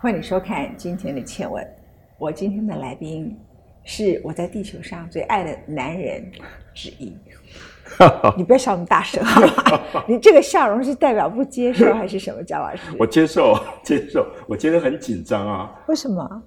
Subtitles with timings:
[0.00, 1.60] 欢迎收看今天的《倩问》，
[2.18, 3.36] 我今天的来宾
[3.82, 6.30] 是我在地球上最爱的男人
[6.72, 7.12] 之一。
[8.38, 10.04] 你不要笑那么大声，好吧？
[10.06, 12.40] 你这个笑容是代表不接受还是什么？
[12.44, 14.24] 姜老师，我接受， 接受。
[14.46, 16.42] 我今天很紧张啊，为什么？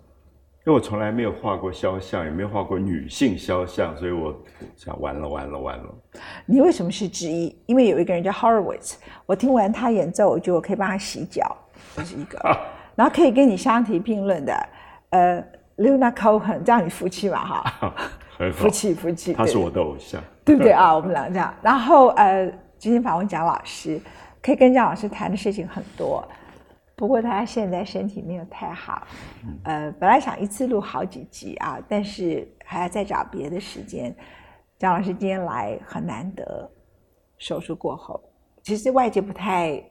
[0.66, 4.34] 因为我从来没有画过肖像，也没有画过女性肖像，所以我
[4.78, 5.94] 想完了，完了，完了。
[6.46, 7.54] 你为什么是之一？
[7.66, 8.94] 因为有一个人叫 Horowitz，
[9.26, 11.54] 我听完他演奏，我觉得我可以帮他洗脚，
[11.98, 12.40] 这是一个。
[12.96, 14.70] 然后可以跟你相提并论的，
[15.10, 15.44] 呃
[15.78, 17.44] ，Luna Cohen，这样你服气嘛？
[17.44, 17.96] 哈，
[18.54, 19.34] 服气，服气。
[19.34, 20.96] 他是我的偶像，对不对啊？
[20.96, 21.54] 我们两个这样。
[21.62, 24.00] 然后呃，今天访问蒋老师，
[24.42, 26.28] 可以跟蒋老师谈的事情很多。
[26.96, 29.08] 不过他现在身体没有太好，
[29.64, 34.16] 呃，本来想一次录好几集啊，但是还要再找别的时间。
[34.78, 36.70] 蒋老师今天来很难得，
[37.40, 38.22] 手术过后，
[38.62, 39.82] 其实外界不太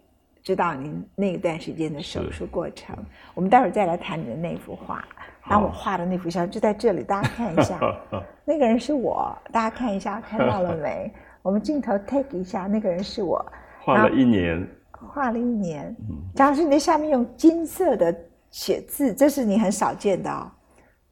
[0.42, 2.96] 知道您那一段时间的手术过程。
[3.34, 5.04] 我们待会儿再来谈你的那幅画，
[5.48, 7.78] 当我画的那幅像就在这里，大家看一下，
[8.44, 11.12] 那个人是我，大家看一下，看到了没？
[11.42, 13.44] 我们镜头 take 一下，那个人是我，
[13.80, 14.66] 画了一年。
[14.92, 15.96] 画了一年，
[16.34, 18.14] 蒋老师，你在下面用金色的
[18.50, 20.46] 写字，这是你很少见的哦。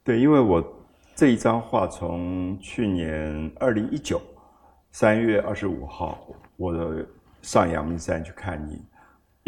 [0.03, 0.63] 对，因为我
[1.15, 4.21] 这一张画从去年二零一九
[4.91, 6.19] 三月二十五号，
[6.55, 6.71] 我
[7.41, 8.79] 上阳明山去看你，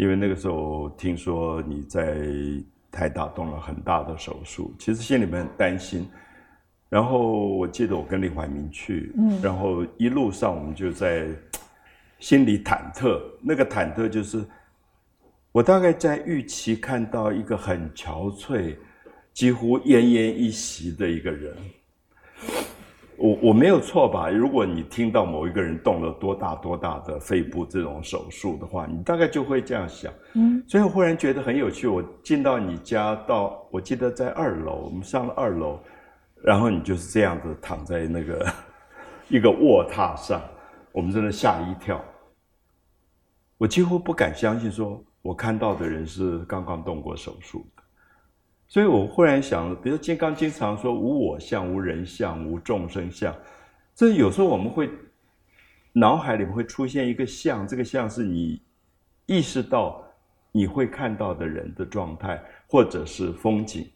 [0.02, 2.18] 因为那个时候听说你在
[2.90, 6.08] 台大动了很大的手术，其实心里面很担心。
[6.88, 11.28] 然后我记得我跟李怀民去，嗯，然后一路上我们就在。
[12.22, 14.44] 心里忐忑，那个忐忑就是，
[15.50, 18.76] 我大概在预期看到一个很憔悴、
[19.32, 21.52] 几乎奄奄一息的一个人。
[23.22, 24.28] 我我没有错吧？
[24.28, 30.12] 如果你听到某一个人动了多大多大的肺部这种手术的话，你大概就会这样想。
[30.32, 31.86] 嗯，所以我忽然觉得很有趣。
[31.86, 35.78] 我进到你家，到我记得在二楼，我们上了二楼，
[36.42, 38.44] 然后你就是这样子躺在那个
[39.30, 40.42] 一个卧榻上，
[40.90, 42.04] 我们真的吓一跳。
[43.56, 47.82] 我几乎不敢相信，说我看到的人是刚刚动过手术的，
[48.72, 53.36] 所以我忽然想，比如金刚经常说“无我相、无人相、无众生相”，
[53.94, 54.88] 这有时候我们会
[55.92, 58.62] 脑海里面会出现一个相，这个相是你
[59.26, 60.02] 意识到
[60.52, 63.86] 你会看到的人的状态，或者是风景，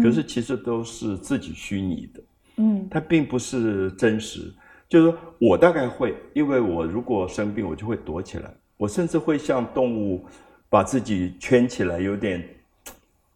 [0.00, 2.22] 可是其实都是自己虚拟的，
[2.58, 4.48] 嗯，它并不是真实。
[4.88, 8.48] 就是说我大概会，因为我如果生病，我就会躲起来。
[8.76, 10.24] 我甚至会像动物，
[10.68, 12.48] 把自己圈起来，有点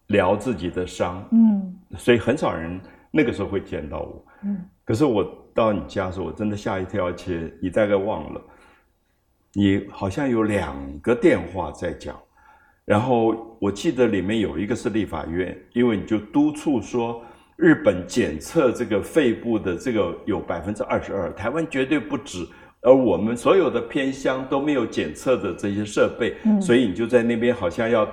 [0.08, 1.26] 疗自己的伤。
[1.32, 4.26] 嗯，所以很少人那个时候会见到我。
[4.44, 8.40] 嗯，可是我到你家的时候，我真的吓一跳，而且你大概忘了，
[9.52, 12.14] 你好像有两个电话在讲，
[12.84, 17.22] 然后我记得里面有一个是立法院，因为你就督促说
[17.56, 22.46] 日本检测这个肺部的这个有百分之二十二，台湾绝对不止。
[22.82, 28.06] 而我们所有的偏乡都没有检测的这些设备，嗯所以你就在那边好像要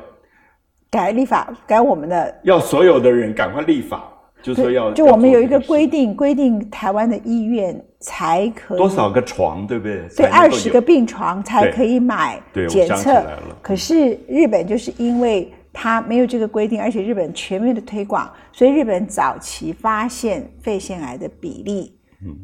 [0.92, 4.04] 改立法，改我们的，要所有的人赶快立法，
[4.44, 10.06] 就说要就我们有一个规定，规定台湾的医院才可以多少个床，对不对？
[10.18, 13.26] 对，二十个病床才可以买检测。
[13.62, 21.98] 可是日本就是因为它没有这个规定，而且日本全面的推广，所以日本早期发现肺腺癌的比例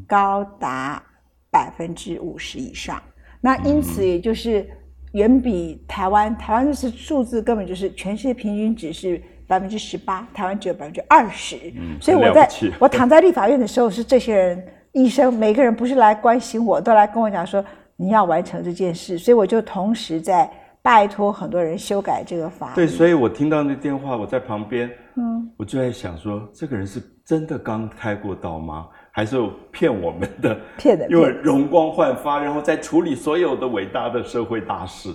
[0.07, 1.03] 高达。
[1.49, 3.01] 百分之五十以上，
[3.41, 4.69] 那因此也就是
[5.13, 11.57] 远比台湾，台湾就是数字根本就是全世界平均值是百分之十八，台湾只有百分之二十。
[12.01, 17.63] 所以我在 我躺在立法院的时候，是这些人医生每个人不是来关心我，都来跟我讲说
[17.95, 20.49] 你要完成这件事，所以我就同时在
[20.81, 22.73] 拜托很多人修改这个法。
[22.75, 28.87] 对，所以我听到那电话，我在旁边，嗯，我就在想说，这个人是真的刚开过刀吗？
[29.17, 29.35] 还是
[29.71, 35.09] 骗我们的， 骗的，因为容光焕发，然后再处理所有的伟大的社会大事。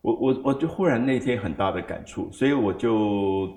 [0.00, 3.50] 我我我就忽然那天很大的感触，所以我就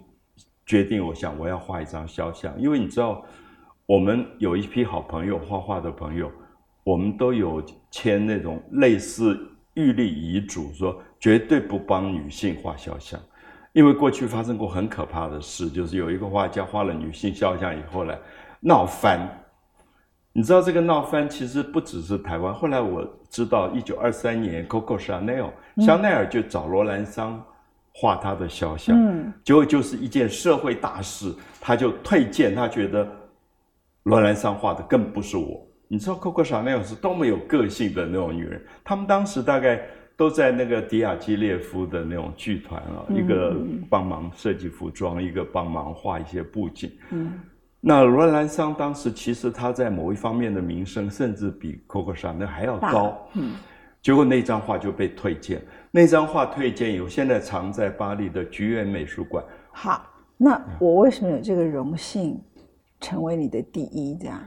[0.65, 3.23] 决定，我想我要画一张肖像，因为你知道，
[3.85, 6.29] 我们有一批好朋友，画画的朋友，
[6.83, 9.39] 我们都有签那种类似
[9.75, 13.17] 预立遗嘱，说绝对不帮女性画肖像，
[13.71, 18.13] 因为过去发生过很可怕的事，就是有一个画家画了女性肖像以后呢，
[18.59, 19.45] 闹翻。
[20.37, 22.53] 你知道这个闹翻其实不只是台湾。
[22.53, 27.43] 后来我知道，一九二三年，Coco Chanel 香奈儿就找罗兰桑
[27.91, 28.95] 画他的肖像，
[29.43, 33.09] 结果就是一件社会大事，他就退件，他觉得
[34.03, 35.59] 罗兰桑画的更不是我。
[35.87, 39.81] 你知道 Coco Chanel 是多么有个性的那种女人，他们当时大概
[40.15, 43.55] 都在那个迪亚基列夫的那种剧团啊，一个
[43.89, 46.91] 帮忙设计服装，一个帮忙画一些布景。
[47.09, 47.39] 嗯，
[47.87, 53.17] 那罗兰桑当时其实他在某一方面的名声，甚至比 Coco 莎那还要高。
[53.35, 53.53] 嗯，
[54.01, 59.41] 结果那张画就被推荐，那张画推荐以后，现在藏在巴黎的菊园美术馆。
[59.71, 60.05] 好，
[60.35, 62.37] 那我为什么有这个荣幸
[62.99, 64.17] 成为你的第一？
[64.19, 64.37] 这样？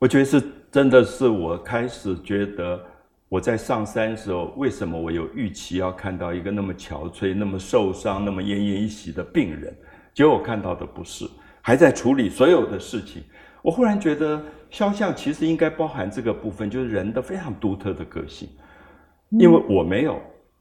[0.00, 2.80] 我觉得是真的是我开始觉得
[3.28, 9.72] 我在上山的时候，为什么我有预期要看到一个那么憔悴、那么受伤、那么奄奄一息的病人？
[10.12, 11.24] 结果我看到的不是，
[11.68, 13.22] 还在处理所有的事情。
[13.60, 18.48] 我忽然觉得肖像其实应该包含这个部分，就是人的非常独特的个性。
[19.32, 20.18] 因为我没有，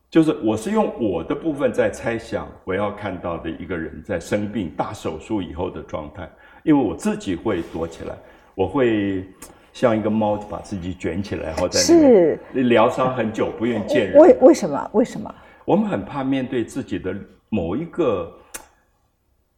[0.09, 6.29] 就是我是用我的部分在猜想我要看到的一个人在生病大手术以后的状态，
[6.63, 8.13] 因为我自己会躲起来。
[8.53, 9.23] 我会
[9.71, 14.19] 像一个猫，把自己卷起来，然后在是疗伤很久，不愿见人。
[14.19, 14.89] 为为什么？
[14.91, 15.33] 为什么？
[15.63, 17.15] 我们很怕面对自己的
[17.47, 18.29] 某一个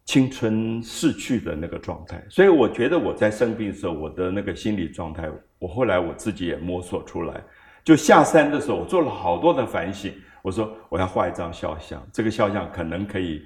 [0.09, 5.29] 青春逝去的那个状态，所以我觉得我在生病的时候，我的那个心理状态，
[5.59, 7.39] 我后来我自己也摸索出来。
[7.83, 10.11] 就下山的时候，我做了好多的反省。
[10.41, 13.43] 我说我要画一张肖像，这个肖像可能可以。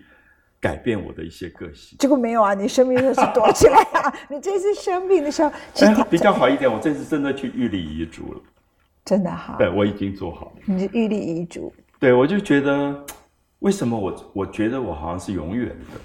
[0.61, 2.53] 改变我的一些个性，结果没有啊！
[2.53, 4.13] 你生病的时候躲起来啊！
[4.31, 5.51] 你这次生病的时候，
[6.09, 6.71] 比较好一点。
[6.71, 8.39] 我这次真的去预立遗嘱了，
[9.03, 9.57] 真的哈。
[9.57, 10.61] 对，我已经做好了。
[10.63, 11.73] 你预立遗嘱？
[11.99, 13.05] 对，我就觉得，
[13.59, 15.99] 为什么我我觉得我好像是永远的？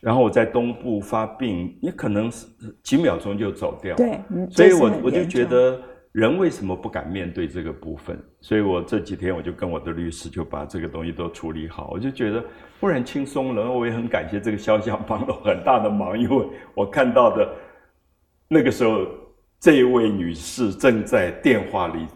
[0.00, 2.46] 然后我在东部发病，也可能是
[2.82, 3.96] 几秒钟就走掉。
[3.96, 5.80] 对，所以我我就觉得。
[6.12, 8.18] 人为什么不敢面对这个部分？
[8.40, 12.42] 所以我这几天我就跟我的律师就把这个东西都处理好，我就觉得
[12.80, 13.70] 忽然轻松了。
[13.70, 17.48] 我也很感谢这个肖像帮了很大的忙，因为我看到的
[18.48, 19.06] 那个时候，
[19.60, 22.06] 这一位女士正在电话里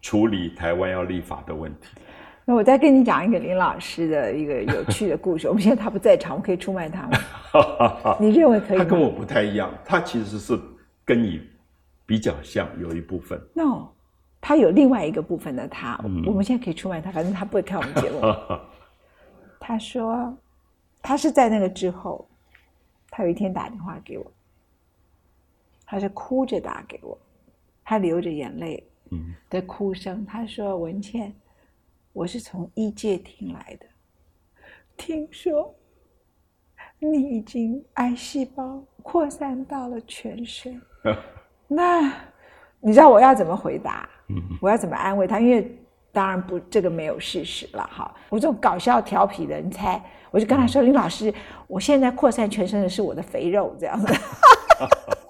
[0.00, 1.88] 处理台湾要立法的问题。
[2.46, 5.48] 那我再跟你讲一个林老师的一个有趣的故事。
[5.48, 8.16] 我们现在他不在场，我可以出卖他吗？
[8.20, 8.78] 你认为可以？
[8.78, 10.58] 他跟我不太一样，他其实是
[11.04, 11.40] 跟你。
[12.04, 13.86] 比较像有一部分，no，
[14.38, 18.20] 他有另外一个部分的他，我们现在可以出卖他，反正他不会看我们节目。
[19.58, 20.36] 他说，
[21.00, 22.28] 他是在那个之后，
[23.08, 24.26] 他有一天打电话给我，
[25.86, 27.16] 他是哭着打给我，
[27.82, 28.84] 他流着眼泪
[29.48, 30.26] 的哭声。
[30.26, 31.32] 他说：“文倩，
[32.12, 33.86] 我是从医界听来的，
[34.96, 35.74] 听说
[36.98, 40.80] 你已经癌细胞扩散到了全身。
[41.66, 42.12] ”那
[42.80, 44.08] 你知道我要怎么回答？
[44.60, 45.40] 我要怎么安慰他？
[45.40, 45.74] 因为
[46.12, 47.82] 当然不，这个没有事实了。
[47.90, 50.02] 哈，我这种搞笑调皮的，你猜？
[50.30, 51.32] 我就跟他说：“林老师，
[51.66, 54.06] 我现在扩散全身的是我的肥肉，这样子。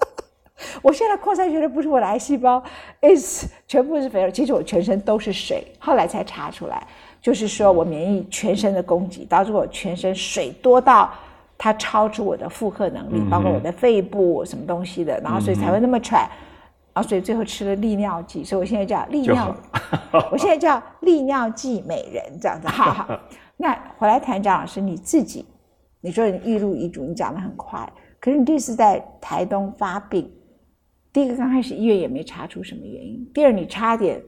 [0.81, 2.63] 我现在扩散全身不是我的癌细胞
[3.01, 4.31] ，is 全部是肥肉。
[4.31, 5.67] 其实我全身都是水。
[5.79, 6.87] 后来才查出来，
[7.21, 11.11] 就是说我免疫全身的攻击，导致我全身水多到。”
[11.59, 16.29] 它超出我的负荷能力，包括我的肺部什么东西的，然后所以才会那么喘，
[16.93, 19.55] 然后所以最后吃了利尿剂，所以我现在叫利尿，
[20.33, 22.67] 我现在叫利尿剂美人这样子。
[22.67, 23.21] 好好，
[23.57, 25.47] 那回来谈张老师你自己，
[26.01, 27.89] 你说你一路遗嘱，你讲的很快，
[28.19, 30.29] 可是你这次在台东发病，
[31.13, 34.23] 第一个刚开始医院也没查出什么原因，第二你差点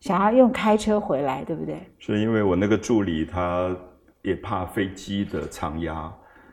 [0.00, 1.80] 想要用开车回来，对不对？
[1.98, 3.76] 是因为我那个助理他
[4.22, 6.12] 也怕飞机的长压。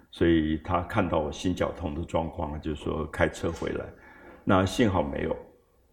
[0.10, 3.86] 所以他看到我心绞痛的状况，就说开车回来。
[4.44, 5.36] 那幸好没有，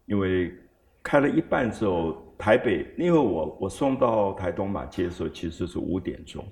[0.07, 0.55] 因为
[1.03, 6.43] 开了一半之后，台北因为我我送到台东马街的时候其实是五点钟，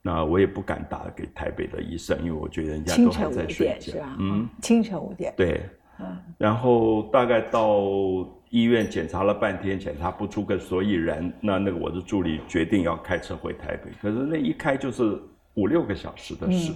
[0.00, 5.34] 那我也不敢打给台北的医生，因为我觉得人家都还在睡觉，嗯，清晨五点。
[5.36, 5.70] 对，嗯。
[6.38, 7.78] 然后大概到
[8.50, 15.20] 医院检查了半天，检查不出个所以然，那那个我的助理决定要开车回台北，可是那一开就是。
[15.56, 16.72] 五六个小时的事，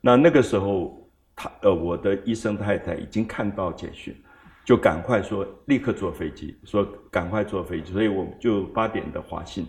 [0.00, 4.14] 那那个时候，他呃，我的医生太太已经看到简讯，
[4.64, 9.66] 就赶快说立刻坐飞机，说赶快坐飞机，所以我就八点的华信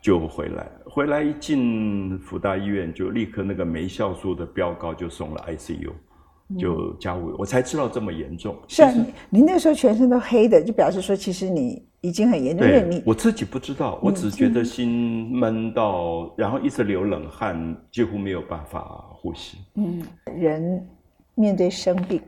[0.00, 5.90] 就回来，回来一进福大医院就立刻那个酶酵素的标高就送了 ICU，
[6.58, 8.56] 就加五，我才知道这么严重。
[8.68, 11.84] 是啊，你你那时候全身都黑的，就表示说其实你。
[12.04, 19.58] 已经很严重，因为你我自己不知道，我只觉得心闷到，然后一直流冷汗，几乎没有办法呼吸。
[19.76, 20.02] 嗯，
[20.36, 20.84] 人
[21.36, 22.20] 面对生病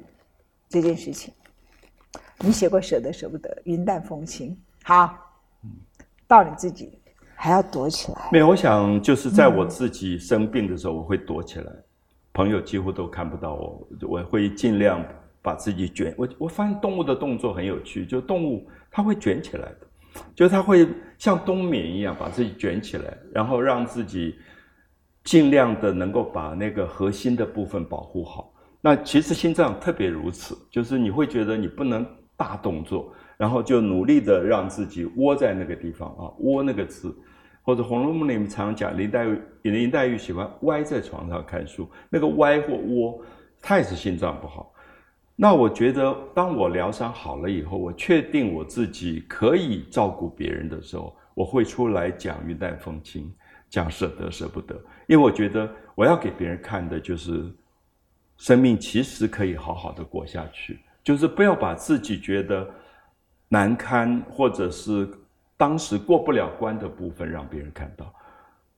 [0.68, 1.34] 这件事情，
[2.38, 4.56] 你写过舍得舍不得，云淡风轻。
[4.84, 5.12] 好，
[6.28, 6.96] 到你自己
[7.34, 8.28] 还要躲起来。
[8.30, 11.66] 没有，我想就是在我自己生病的时候，我会躲起来，
[12.34, 15.02] 朋友几乎都看不到我，我会尽量
[15.40, 16.12] 把自己卷。
[16.18, 18.68] 我我发现动物的动作很有趣，就动物。
[18.90, 19.86] 它会卷起来的，
[20.36, 20.86] 就是他会
[21.18, 24.36] 像冬眠一样把自己卷起来，然后让自己
[25.24, 28.54] 尽量的能够把那个核心的部分保护好。
[28.80, 37.12] 那其实心脏特别如此，就是你会觉得你不能大动作，然后就努力的让自己窝在那个地方啊，窝那个字。
[37.64, 43.18] 或者《红楼梦》里面常讲林黛玉，林黛玉喜欢歪在床上看书，那个歪或窝，
[43.62, 44.70] 她也是心脏不好。
[45.34, 53.32] 那我觉得，当我疗伤好了以后，我确定我自己可以照顾别人的时候，我会出来讲云淡风轻，
[53.70, 54.74] 讲舍得舍不得，
[55.06, 57.50] 因为我觉得我要给别人看的就是，
[58.36, 62.68] 生命其实可以好好的过下去，就是不要把自己觉得
[63.48, 65.08] 难堪或者是。
[65.64, 68.12] 当时过不了关的部分让别人看到，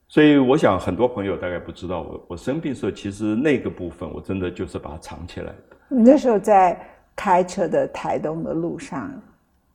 [0.07, 5.77] 所以我想很多朋友大概不知道，我我生病的时候其实那个部分我真的就是把它藏起来的。
[5.89, 6.79] 那时候在
[7.13, 9.21] 开车的台东的路上，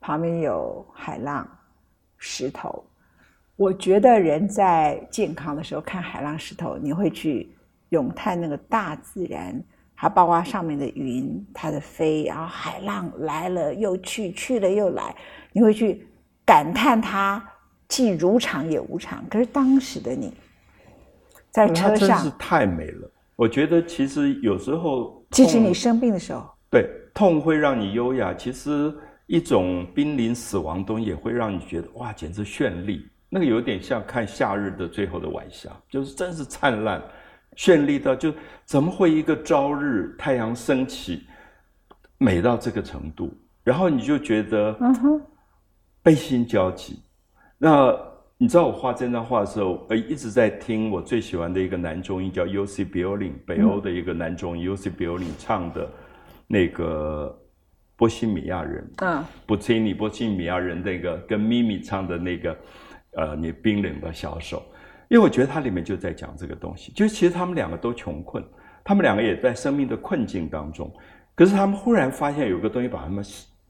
[0.01, 1.47] 旁边有海浪、
[2.17, 2.83] 石头。
[3.57, 7.55] 我觉得人在健康的时候看海浪、石头，你会去
[7.89, 15.15] 咏叹那个大自然，还包括上面的云它的飞，然后海浪来了又去，去了又来，
[15.51, 16.07] 你会去。
[16.45, 17.43] 感叹它
[17.87, 20.33] 既如常也无常，可是当时的你，
[21.51, 23.09] 在车上真是太美了。
[23.35, 28.33] 我觉得其实有时候，即使你生病的时候，对痛会让你优雅。
[28.33, 28.93] 其实
[29.25, 33.09] 一种濒临死亡东西也会让你觉得哇，简直绚丽。
[33.29, 37.01] 那个有点像看夏日的最后的晚霞，就是真是灿烂、
[37.55, 38.33] 绚丽到就
[38.65, 41.23] 怎么会一个朝日太阳升起，
[42.17, 43.35] 美到这个程度？
[43.63, 45.21] 然后你就觉得，嗯哼。
[46.03, 46.99] 悲心交集。
[47.57, 47.97] 那
[48.37, 52.83] 你知道我画这张画的时候，呃，一直在听我最喜欢的一个男中音，叫 U.C.
[52.83, 54.89] b i l l i n g 北欧的一个男中音 U.C.
[54.89, 55.89] b i l l i n g 唱的，
[56.45, 57.33] 那个
[57.95, 62.57] 波西米亚人，嗯，波西米波西米亚人那个跟咪咪唱的那个，
[63.11, 64.61] 呃，你冰冷的小手，
[65.07, 68.43] 因为我觉得它里面就在讲这个东西，就其实他们两个都穷困，
[68.83, 70.91] 他们两个也在生命的困境当中，
[71.33, 73.23] 可是他们忽然发现有个东西把他们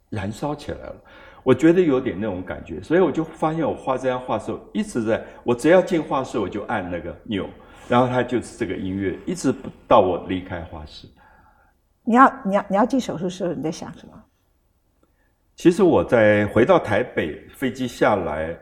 [0.09, 0.95] 燃烧起来了。
[1.43, 7.50] 我觉得有点那种感觉，所以我就发现我画这张画的时候，一直在我只要进画室，我就按那个钮，
[7.89, 9.53] 然后它就是这个音乐，一直
[9.85, 11.05] 到我离开画室。
[12.05, 14.13] 你要你要你要进手术室，你在想什么？
[15.57, 18.57] 其实我在回到台北，飞机下来，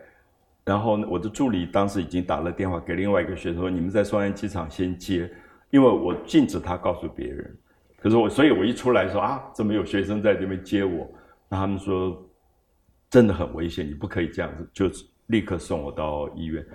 [0.65, 5.29] 然后我的助理当时已经打了电话给另外一个学生说：“你们在双安机场先接，
[5.69, 7.57] 因为我禁止他告诉别人。”
[8.01, 11.07] 可是我，所以我一出来说：“啊，怎么有学生在这边接我？”
[11.47, 12.19] 那他们说。
[13.11, 14.89] 真的很危险，你不可以这样子，就
[15.27, 16.65] 立刻送我到医院。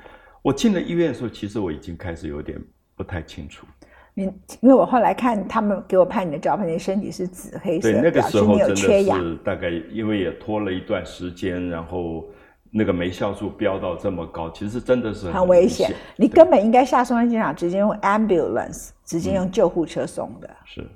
[0.43, 2.63] 我进了医院的时候，其实我已经开始有点
[2.95, 3.67] 不太清楚。
[4.13, 4.25] 你
[4.61, 12.27] 因为我后来看他们给我拍你的照片，你身体是紫黑色，对，那个时候真的是大概因为也拖了一段时间，然后
[12.71, 15.91] 那个酶酵素飙到这么高，其实真的是很危险。
[16.17, 20.49] 你根本应该下松山机场直接用 ambulance，直接用救护车送的。
[20.65, 20.87] 是，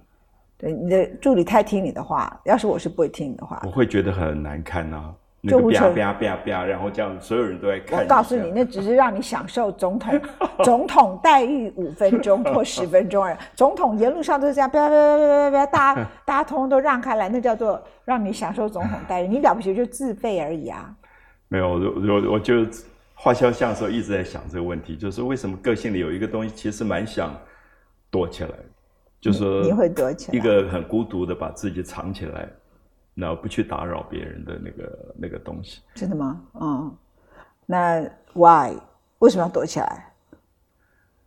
[0.59, 5.15] 对，你的助理太听你的话，要是我是不会听你的话，我会觉得很难堪啊。
[5.49, 8.01] 救护车，啪啪啪，然后这样，所有人都在看。
[8.01, 10.21] 我告诉你，那只是让你享受总统
[10.63, 13.37] 总统待遇五分钟或十分钟而已。
[13.55, 19.29] 总统沿路上都是这样，啪啪啪啪啪啪，大家 大家通通都让开来，那叫做让你享受总统待遇。
[19.29, 20.95] 你了不起就自费而已啊。
[21.49, 22.67] 没有，我我我就
[23.15, 27.35] 画肖像的时候一直在想这个问题，就是为什么个性里有一个东西，其实蛮想
[28.11, 28.51] 躲起来，
[29.21, 32.47] 就是你会躲起来，一个很孤独的把自己藏起来。
[33.21, 36.43] 那不去打扰别人的那个那个东西，真的吗？
[36.55, 36.97] 嗯，
[37.67, 38.01] 那
[38.33, 38.75] why
[39.19, 40.07] 为什么要躲起来？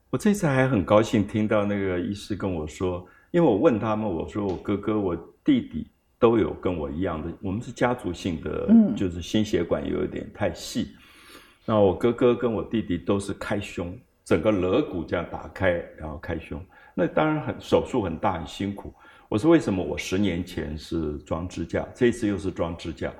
[0.09, 10.95] 我这次还很高兴听到那个医师跟我说，因为我问他们，我说我哥哥、我弟弟都有跟我一样的，我们是家族性的，就是心血管有一点太细。
[11.65, 13.95] 那我哥哥跟我弟弟都是开胸，
[14.25, 16.59] 整个肋骨这样打开，然后开胸，
[16.95, 18.93] 那当然很手术很大很辛苦。
[19.29, 23.11] 我说为什么我十年前是装支架，这次又是装支架？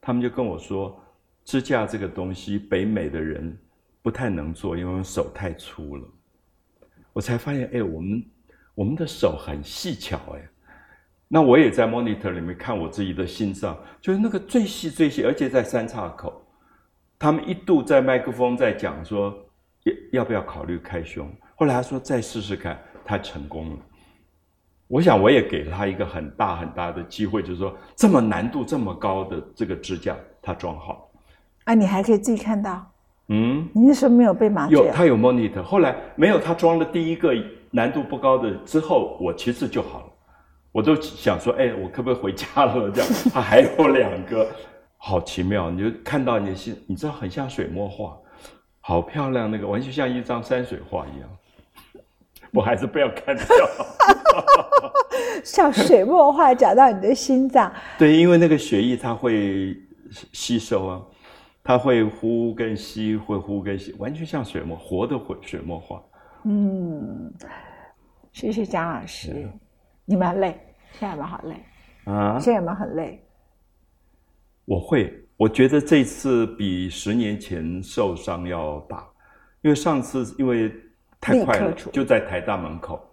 [0.00, 0.98] 他们就跟我说，
[1.44, 3.56] 支架这个东西，北美的人
[4.00, 6.04] 不太能做，因为手太粗了。
[7.12, 8.24] 我才发现，哎，我们
[8.74, 10.48] 我们的手很细巧，哎。
[11.30, 16.42] 那我也在 monitor 里面看我自己的心脏，就是那个最细最细，而且在三岔口。
[17.18, 19.36] 他们一度在麦克风在讲说，
[19.82, 21.30] 要要不要考虑开胸？
[21.56, 23.76] 后来他说再试试看，他成功了。
[24.88, 31.10] 我想，我也给了他一个很大很大的机会，就是说，这么难度这么高的这个支架，他装好。
[31.64, 32.90] 啊，你还可以自己看到。
[33.28, 34.78] 嗯，你那时候没有被麻醉。
[34.78, 35.62] 有，他有 monitor。
[35.62, 37.34] 后来没有，他装了第一个
[37.70, 40.06] 难度不高的之后，我其实就好了。
[40.72, 42.90] 我都想说，哎，我可不可以回家了？
[42.90, 44.46] 这样，他还有两个，
[44.96, 48.16] 好奇妙，你就看到你的心，你知道很像水墨画，
[48.80, 51.28] 好漂亮，那个完全像一张山水画一样。
[52.54, 53.44] 我还是不要看掉。
[55.44, 57.72] 像水墨画讲到你的心脏。
[57.98, 59.76] 对，因为那个血液它会
[60.32, 61.02] 吸收啊，
[61.62, 66.02] 它会呼跟吸，会呼跟吸，完全像水墨，活的水水墨画。
[66.44, 67.32] 嗯，
[68.32, 69.48] 谢谢张老师。
[70.04, 70.58] 你们很累？
[70.92, 72.12] 现在有没有好累？
[72.12, 72.38] 啊？
[72.38, 73.22] 现在有没有很累？
[74.64, 79.06] 我会，我觉得这次比十年前受伤要大，
[79.62, 80.72] 因为上次因为。
[81.20, 83.04] 太快了，就在台大门口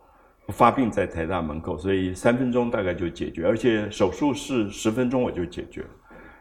[0.49, 5.87] 发病，在台大门口，所以三分钟大概就解决，而且手术室十分钟我就解决了。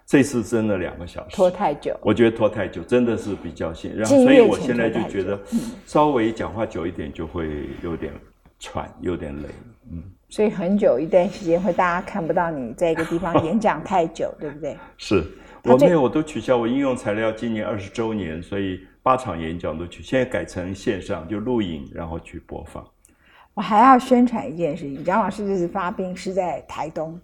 [0.06, 5.40] 这次真的两个小时，拖太久，我觉得拖太久真的是比较现，然后所以我现在就觉得
[5.86, 8.12] 稍微讲话久一点就会有点
[8.58, 9.48] 喘，有点累。
[9.90, 14.76] 嗯，所以很久一段时间会大家看不到你在一个地方演讲太久，对不对？
[14.98, 15.24] 是
[15.62, 18.80] 我没有，我都取消我应用材料，今年二十周年，所以。
[19.04, 22.82] 八场演讲都去，现在改成线上，就录影，然后去播放。
[23.54, 27.18] 我还要宣传一件事情，蒋老师这次发病是在台东，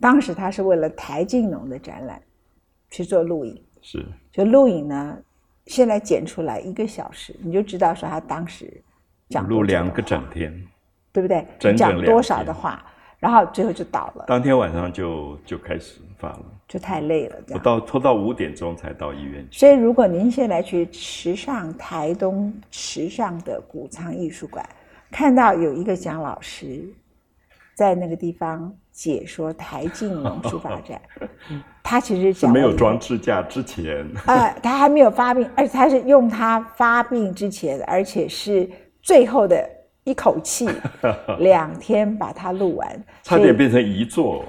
[0.00, 2.20] 当时他是为了台进农的展览
[2.90, 5.16] 去做录影，是就录影呢，
[5.66, 8.82] 现在剪出来一个小时，你就知道说他当时
[9.28, 10.52] 讲录两个整天，
[11.12, 11.46] 对不对？
[11.74, 12.84] 讲多少的话。
[13.18, 14.26] 然后最后就倒了。
[14.28, 17.36] 当天晚上就就开始发了，就太累了。
[17.48, 19.58] 我到拖到五点钟才到医院去。
[19.58, 24.68] 所以如果您现在去池上台东池上的谷仓艺术馆，
[25.10, 26.84] 看到有一个蒋老师
[27.74, 31.00] 在那个地方解说台静农书法展，
[31.82, 38.68] 他其实讲没有装支架之前，呃，他还没有发病，而且他是用他发病之前，而且是
[39.02, 39.70] 最后的。
[40.06, 40.68] 一口气
[41.40, 44.44] 两天把它录完，差点变成遗作。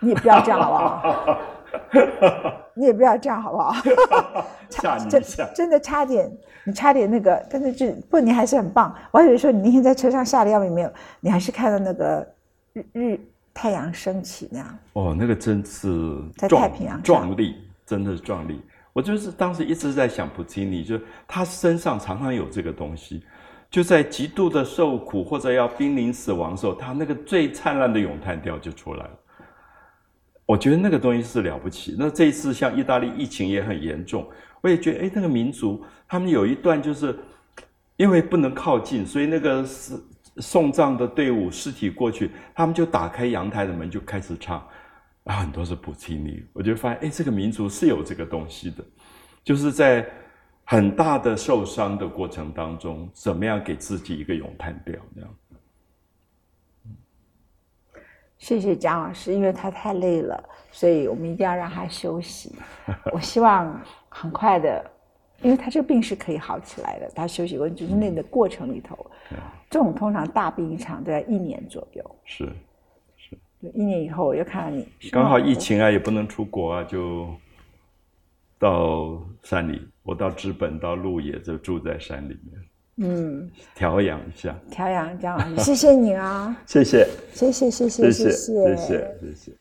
[0.00, 1.38] 你也不要这样好不好？
[2.74, 3.74] 你也不要这样好不好？
[4.70, 6.30] 吓你一下，真的差点，
[6.64, 8.94] 你差点那个，但是就不，你还是很棒。
[9.10, 12.26] 我还以为说你那天在车上吓得要命，没有，你还是看到那个
[12.72, 13.20] 日日
[13.52, 14.78] 太阳升起那样。
[14.94, 18.60] 哦，那个真是在太平洋壮丽，真的是壮丽。
[18.94, 23.22] 我就是当时一直在想普京，你就他身上常常有这个东西。
[23.70, 29.10] 就在极度的受苦或者要濒临死亡的时候，他那个最灿烂的咏叹调就出来了。
[30.46, 31.96] 我觉得那个东西是了不起。
[31.98, 34.28] 那这一次像意大利疫情也很严重，
[34.60, 37.18] 我也觉得，哎，那个民族他们有一段就是
[37.96, 39.94] 因为不能靠近，所以那个是
[40.38, 44.58] 送葬的队伍尸体过去，他们就打开阳台的门就开始唱，
[45.24, 48.84] 啊，很多是普契尼，我就发现，哎，这个民族是有这个东西的，
[49.44, 50.06] 就是在。
[50.64, 54.94] 很大的受伤的过程当中，怎么样给自己一个咏叹调？
[55.14, 55.30] 这样。
[58.42, 62.52] 谢谢蒋老师，因为他太累了，所以我们一定要让他休息。
[63.12, 64.84] 我希望很快的，
[65.42, 67.08] 因为他这个病是可以好起来的。
[67.14, 68.98] 他休息过就是那个过程里头，
[69.70, 72.16] 这种通常大病一场都要一年左右。
[72.24, 72.52] 是
[73.16, 77.28] 是，一年以后我又看到你，刚好疫情啊，也不能出国啊，就。
[78.58, 82.62] 到山里，我到资本，到鹿野，就住在山里面。
[82.96, 89.52] 嗯，调养一下，调养调养，谢谢你啊，谢谢，谢谢，谢谢，谢谢，谢谢，谢谢。